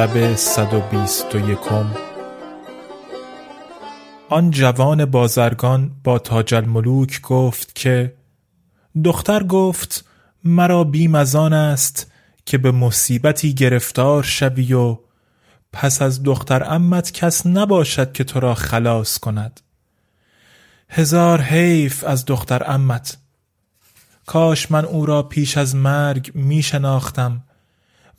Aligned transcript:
شب 0.00 0.34
صد 0.34 0.74
و 0.74 0.80
بیست 0.80 1.34
و 1.34 1.50
یکم. 1.50 1.90
آن 4.28 4.50
جوان 4.50 5.04
بازرگان 5.04 5.90
با 6.04 6.18
تاج 6.18 6.54
الملوک 6.54 7.20
گفت 7.20 7.74
که 7.74 8.14
دختر 9.04 9.42
گفت 9.42 10.04
مرا 10.44 10.84
بیم 10.84 11.14
از 11.14 11.34
آن 11.34 11.52
است 11.52 12.12
که 12.46 12.58
به 12.58 12.70
مصیبتی 12.70 13.54
گرفتار 13.54 14.22
شوی 14.22 14.72
و 14.72 14.98
پس 15.72 16.02
از 16.02 16.22
دختر 16.22 16.74
امت 16.74 17.12
کس 17.12 17.46
نباشد 17.46 18.12
که 18.12 18.24
تو 18.24 18.40
را 18.40 18.54
خلاص 18.54 19.18
کند. 19.18 19.60
هزار 20.88 21.40
حیف 21.40 22.04
از 22.04 22.24
دختر 22.24 22.62
امت. 22.66 23.18
کاش 24.26 24.70
من 24.70 24.84
او 24.84 25.06
را 25.06 25.22
پیش 25.22 25.56
از 25.56 25.76
مرگ 25.76 26.30
می 26.34 26.62
شناختم 26.62 27.42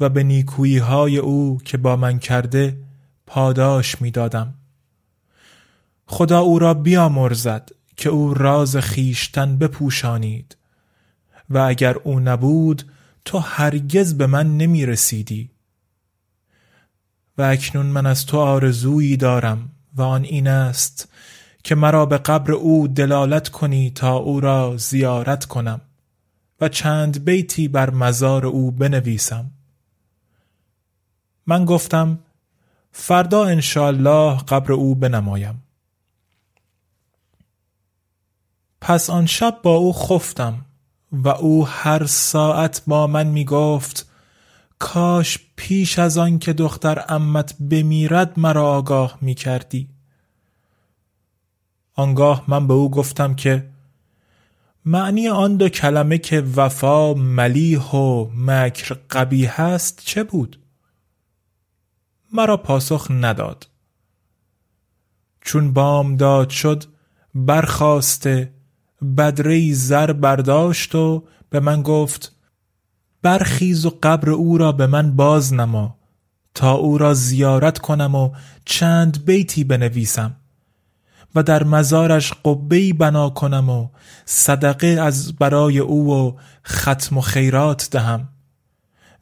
و 0.00 0.08
به 0.08 0.22
نیکویی 0.22 0.78
های 0.78 1.18
او 1.18 1.60
که 1.64 1.76
با 1.76 1.96
من 1.96 2.18
کرده 2.18 2.76
پاداش 3.26 4.00
می 4.00 4.10
دادم. 4.10 4.54
خدا 6.06 6.40
او 6.40 6.58
را 6.58 6.74
بیامرزد 6.74 7.70
که 7.96 8.08
او 8.08 8.34
راز 8.34 8.76
خیشتن 8.76 9.58
بپوشانید 9.58 10.56
و 11.50 11.58
اگر 11.58 11.94
او 11.94 12.20
نبود 12.20 12.82
تو 13.24 13.38
هرگز 13.38 14.14
به 14.14 14.26
من 14.26 14.56
نمی 14.56 14.86
رسیدی 14.86 15.50
و 17.38 17.42
اکنون 17.42 17.86
من 17.86 18.06
از 18.06 18.26
تو 18.26 18.38
آرزویی 18.38 19.16
دارم 19.16 19.70
و 19.94 20.02
آن 20.02 20.24
این 20.24 20.48
است 20.48 21.08
که 21.64 21.74
مرا 21.74 22.06
به 22.06 22.18
قبر 22.18 22.52
او 22.52 22.88
دلالت 22.88 23.48
کنی 23.48 23.90
تا 23.90 24.16
او 24.16 24.40
را 24.40 24.76
زیارت 24.76 25.44
کنم 25.44 25.80
و 26.60 26.68
چند 26.68 27.24
بیتی 27.24 27.68
بر 27.68 27.90
مزار 27.90 28.46
او 28.46 28.70
بنویسم 28.70 29.50
من 31.46 31.64
گفتم 31.64 32.18
فردا 32.92 33.44
انشالله 33.44 34.38
قبر 34.38 34.72
او 34.72 34.94
بنمایم 34.94 35.62
پس 38.80 39.10
آن 39.10 39.26
شب 39.26 39.58
با 39.62 39.74
او 39.74 39.92
خفتم 39.92 40.64
و 41.12 41.28
او 41.28 41.66
هر 41.66 42.06
ساعت 42.06 42.82
با 42.86 43.06
من 43.06 43.26
می 43.26 43.44
گفت 43.44 44.10
کاش 44.78 45.38
پیش 45.56 45.98
از 45.98 46.18
آن 46.18 46.38
که 46.38 46.52
دختر 46.52 47.04
امت 47.08 47.54
بمیرد 47.70 48.38
مرا 48.38 48.72
آگاه 48.72 49.18
می 49.20 49.34
کردی 49.34 49.88
آنگاه 51.94 52.44
من 52.48 52.66
به 52.66 52.74
او 52.74 52.90
گفتم 52.90 53.34
که 53.34 53.70
معنی 54.84 55.28
آن 55.28 55.56
دو 55.56 55.68
کلمه 55.68 56.18
که 56.18 56.40
وفا 56.40 57.14
ملیح 57.14 57.90
و 57.90 58.30
مکر 58.36 58.96
قبیه 59.10 59.60
است 59.60 60.02
چه 60.04 60.24
بود؟ 60.24 60.58
مرا 62.32 62.56
پاسخ 62.56 63.06
نداد. 63.10 63.68
چون 65.40 65.72
بام 65.72 66.16
داد 66.16 66.50
شد 66.50 66.84
برخواسته 67.34 68.52
بدره 69.16 69.72
زر 69.74 70.12
برداشت 70.12 70.94
و 70.94 71.24
به 71.50 71.60
من 71.60 71.82
گفت 71.82 72.32
برخیز 73.22 73.86
و 73.86 73.98
قبر 74.02 74.30
او 74.30 74.58
را 74.58 74.72
به 74.72 74.86
من 74.86 75.16
باز 75.16 75.54
نما 75.54 75.96
تا 76.54 76.72
او 76.72 76.98
را 76.98 77.14
زیارت 77.14 77.78
کنم 77.78 78.14
و 78.14 78.30
چند 78.64 79.24
بیتی 79.24 79.64
بنویسم 79.64 80.36
و 81.34 81.42
در 81.42 81.64
مزارش 81.64 82.32
قبهی 82.44 82.92
بنا 82.92 83.30
کنم 83.30 83.68
و 83.68 83.88
صدقه 84.24 84.86
از 84.86 85.32
برای 85.32 85.78
او 85.78 86.14
و 86.14 86.36
ختم 86.66 87.18
و 87.18 87.20
خیرات 87.20 87.88
دهم 87.90 88.28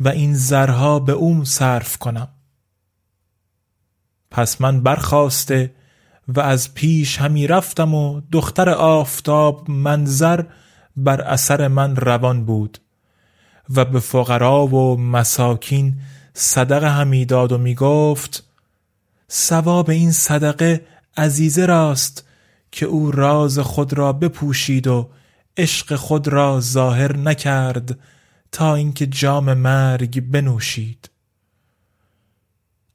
و 0.00 0.08
این 0.08 0.34
زرها 0.34 0.98
به 0.98 1.12
او 1.12 1.44
صرف 1.44 1.96
کنم. 1.96 2.28
پس 4.36 4.60
من 4.60 4.80
برخواسته 4.80 5.72
و 6.28 6.40
از 6.40 6.74
پیش 6.74 7.18
همی 7.18 7.46
رفتم 7.46 7.94
و 7.94 8.20
دختر 8.32 8.70
آفتاب 8.70 9.70
منظر 9.70 10.44
بر 10.96 11.20
اثر 11.20 11.68
من 11.68 11.96
روان 11.96 12.44
بود 12.44 12.78
و 13.74 13.84
به 13.84 14.00
فقرا 14.00 14.66
و 14.66 15.00
مساکین 15.00 16.00
صدقه 16.34 16.88
همی 16.88 17.24
داد 17.24 17.52
و 17.52 17.58
می 17.58 17.74
گفت 17.74 18.44
ثواب 19.30 19.90
این 19.90 20.12
صدقه 20.12 20.86
عزیزه 21.16 21.66
راست 21.66 22.24
که 22.72 22.86
او 22.86 23.10
راز 23.10 23.58
خود 23.58 23.92
را 23.92 24.12
بپوشید 24.12 24.86
و 24.86 25.10
عشق 25.56 25.96
خود 25.96 26.28
را 26.28 26.60
ظاهر 26.60 27.16
نکرد 27.16 27.98
تا 28.52 28.74
اینکه 28.74 29.06
جام 29.06 29.54
مرگ 29.54 30.20
بنوشید. 30.20 31.10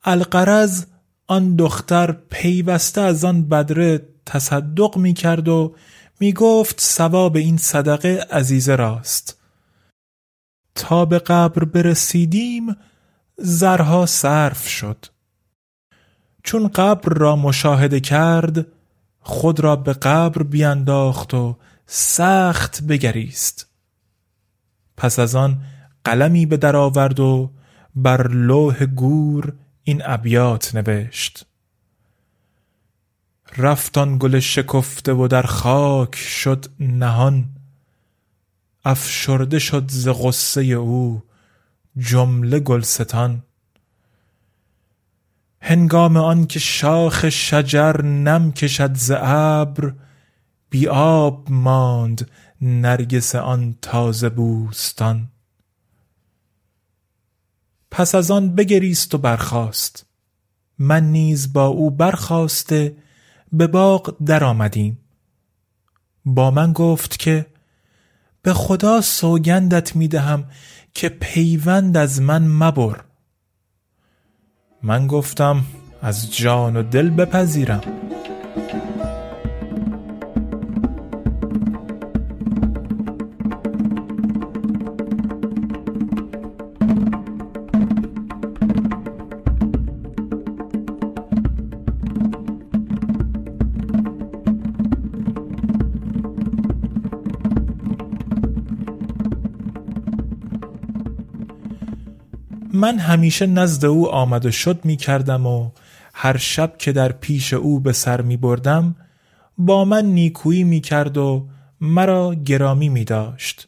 القرض 0.03 0.85
آن 1.31 1.55
دختر 1.55 2.11
پیوسته 2.11 3.01
از 3.01 3.25
آن 3.25 3.49
بدره 3.49 4.07
تصدق 4.25 4.97
می 4.97 5.13
کرد 5.13 5.47
و 5.47 5.75
می 6.19 6.33
گفت 6.33 6.81
ثواب 6.81 7.35
این 7.35 7.57
صدقه 7.57 8.25
عزیزه 8.31 8.75
راست. 8.75 9.39
تا 10.75 11.05
به 11.05 11.19
قبر 11.19 11.63
برسیدیم 11.63 12.75
زرها 13.37 14.05
صرف 14.05 14.67
شد. 14.67 15.05
چون 16.43 16.67
قبر 16.67 17.13
را 17.13 17.35
مشاهده 17.35 17.99
کرد 17.99 18.67
خود 19.19 19.59
را 19.59 19.75
به 19.75 19.93
قبر 19.93 20.43
بیانداخت 20.43 21.33
و 21.33 21.57
سخت 21.85 22.83
بگریست. 22.83 23.67
پس 24.97 25.19
از 25.19 25.35
آن 25.35 25.61
قلمی 26.03 26.45
به 26.45 26.57
در 26.57 26.75
آورد 26.75 27.19
و 27.19 27.51
بر 27.95 28.27
لوح 28.27 28.85
گور 28.85 29.53
این 29.83 30.01
ابیات 30.05 30.75
نوشت. 30.75 31.45
رفتان 33.57 34.17
گل 34.17 34.39
شکفته 34.39 35.13
و 35.13 35.27
در 35.27 35.41
خاک 35.41 36.15
شد 36.15 36.65
نهان. 36.79 37.49
افشرده 38.85 39.59
شد 39.59 39.91
ز 39.91 40.07
غصه 40.07 40.61
او 40.61 41.23
جمله 41.97 42.59
گلستان. 42.59 43.43
هنگام 45.61 46.17
آن 46.17 46.47
که 46.47 46.59
شاخ 46.59 47.29
شجر 47.29 48.01
نم 48.01 48.51
کشد 48.51 48.95
ز 48.95 49.11
ابر 49.15 49.93
بی 50.69 50.87
آب 50.87 51.47
ماند 51.49 52.31
نرگس 52.61 53.35
آن 53.35 53.75
تازه 53.81 54.29
بوستان. 54.29 55.27
پس 57.91 58.15
از 58.15 58.31
آن 58.31 58.55
بگریست 58.55 59.15
و 59.15 59.17
برخاست. 59.17 60.05
من 60.79 61.11
نیز 61.11 61.53
با 61.53 61.65
او 61.65 61.91
برخواسته 61.91 62.95
به 63.51 63.67
باغ 63.67 64.15
در 64.25 64.43
آمدیم 64.43 64.97
با 66.25 66.51
من 66.51 66.73
گفت 66.73 67.19
که 67.19 67.45
به 68.41 68.53
خدا 68.53 69.01
سوگندت 69.01 69.95
می 69.95 70.07
دهم 70.07 70.43
که 70.93 71.09
پیوند 71.09 71.97
از 71.97 72.21
من 72.21 72.47
مبر. 72.47 73.03
من 74.83 75.07
گفتم 75.07 75.65
از 76.01 76.35
جان 76.35 76.75
و 76.75 76.83
دل 76.83 77.09
بپذیرم. 77.09 77.81
من 102.73 102.99
همیشه 102.99 103.45
نزد 103.45 103.85
او 103.85 104.09
آمد 104.09 104.45
و 104.45 104.51
شد 104.51 104.85
می 104.85 104.97
کردم 104.97 105.45
و 105.45 105.71
هر 106.13 106.37
شب 106.37 106.77
که 106.77 106.91
در 106.91 107.11
پیش 107.11 107.53
او 107.53 107.79
به 107.79 107.93
سر 107.93 108.21
می 108.21 108.37
بردم 108.37 108.95
با 109.57 109.85
من 109.85 110.05
نیکویی 110.05 110.63
می 110.63 110.81
کرد 110.81 111.17
و 111.17 111.47
مرا 111.81 112.35
گرامی 112.35 112.89
می 112.89 113.03
داشت 113.03 113.67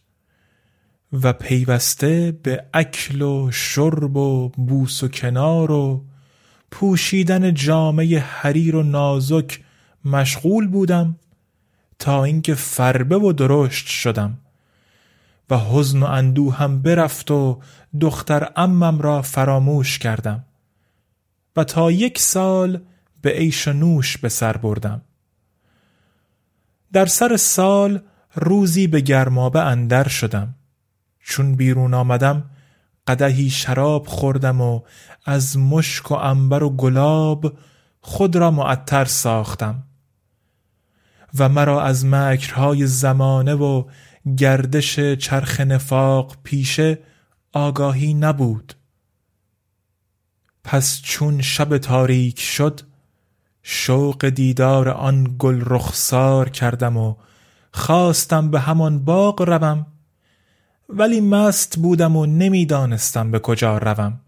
و 1.14 1.34
پیوسته 1.34 2.40
به 2.44 2.64
اکل 2.74 3.22
و 3.22 3.52
شرب 3.52 4.18
و 4.18 4.50
بوس 4.50 5.04
و 5.04 5.08
کنار 5.08 5.72
و 5.72 6.04
پوشیدن 6.72 7.54
جامعه 7.54 8.20
حریر 8.20 8.76
و 8.76 8.84
نازک 8.84 9.60
مشغول 10.06 10.68
بودم 10.68 11.16
تا 12.00 12.24
اینکه 12.24 12.54
فربه 12.54 13.18
و 13.18 13.34
درشت 13.34 13.88
شدم. 13.88 14.38
و 15.50 15.58
حزن 15.58 16.04
و 16.04 16.06
اندوه 16.06 16.56
هم 16.56 16.82
برفت 16.82 17.32
و 17.32 17.62
دختر 18.02 18.52
امم 18.56 19.02
را 19.02 19.22
فراموش 19.22 20.00
کردم 20.00 20.46
و 21.56 21.64
تا 21.64 21.92
یک 21.92 22.20
سال 22.20 22.82
به 23.22 23.30
عیش 23.30 23.68
و 23.68 23.74
نوش 23.74 24.18
به 24.18 24.30
سر 24.30 24.58
بردم. 24.58 25.02
در 26.94 27.06
سر 27.06 27.38
سال 27.38 28.02
روزی 28.36 28.88
به 28.88 29.02
گرمابه 29.02 29.62
اندر 29.62 30.08
شدم. 30.08 30.56
چون 31.20 31.56
بیرون 31.56 31.94
آمدم 31.94 32.50
قدهی 33.08 33.50
شراب 33.50 34.08
خوردم 34.08 34.62
و 34.62 34.82
از 35.26 35.58
مشک 35.58 36.12
و 36.12 36.14
انبر 36.14 36.64
و 36.64 36.70
گلاب 36.70 37.54
خود 38.02 38.36
را 38.36 38.52
معطر 38.52 39.06
ساختم 39.06 39.84
و 41.38 41.50
مرا 41.50 41.82
از 41.82 42.06
مکرهای 42.06 42.88
زمانه 42.88 43.54
و 43.54 43.84
گردش 44.38 45.00
چرخ 45.00 45.60
نفاق 45.60 46.38
پیشه 46.44 47.00
آگاهی 47.54 48.14
نبود. 48.14 48.74
پس 50.64 51.02
چون 51.02 51.42
شب 51.42 51.78
تاریک 51.78 52.40
شد 52.40 52.82
شوق 53.64 54.30
دیدار 54.30 54.90
آن 54.90 55.36
گل 55.40 55.62
رخسار 55.66 56.50
کردم 56.50 56.98
و 56.98 57.16
خواستم 57.74 58.52
به 58.52 58.60
همان 58.60 59.06
باغ 59.06 59.42
روم 59.42 59.86
ولی 60.90 61.22
مست 61.22 61.78
بودم 61.80 62.16
و 62.16 62.26
نمی‌دانستم 62.26 63.32
به 63.32 63.40
کجا 63.40 63.78
روم. 63.78 64.20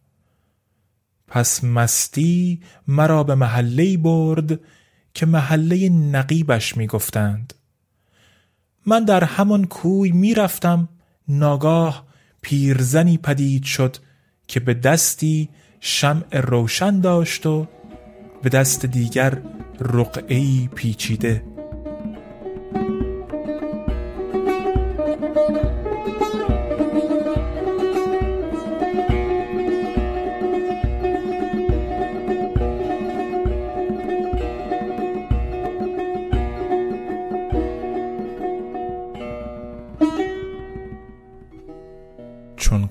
پس 1.28 1.64
مستی 1.64 2.64
مرا 2.88 3.24
به 3.24 3.36
محله 3.36 3.98
برد 3.98 4.60
که 5.14 5.26
محله 5.26 5.90
نقیبش 5.90 6.78
می‌گفتند. 6.78 7.54
من 8.86 9.04
در 9.04 9.24
همان 9.24 9.66
کوی 9.66 10.12
می‌رفتم. 10.12 10.90
ناگاه 11.28 12.06
پیرزنی 12.42 13.18
پدید 13.18 13.64
شد 13.64 13.98
که 14.48 14.60
به 14.60 14.74
دستی 14.74 15.50
شمع 15.80 16.40
روشن 16.40 17.00
داشت 17.00 17.46
و 17.46 17.68
به 18.44 18.50
دست 18.50 18.86
دیگر 18.86 19.42
رقعی 19.80 20.70
پیچیده. 20.76 21.55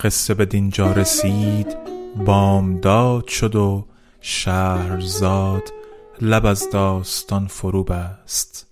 قصه 0.05 0.35
به 0.35 0.45
دینجا 0.45 0.93
رسید 0.93 1.77
بامداد 2.17 3.29
شد 3.29 3.57
و 3.57 3.87
شهرزاد 4.21 5.73
لب 6.21 6.47
از 6.47 6.71
داستان 6.73 7.47
فرو 7.47 7.85
بست 7.85 8.67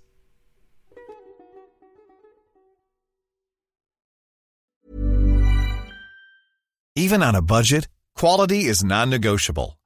Even 6.97 7.23
on 7.23 7.35
a 7.35 7.43
budget, 7.43 7.89
quality 8.21 8.61
is 8.73 8.85
non-negotiable. 8.85 9.82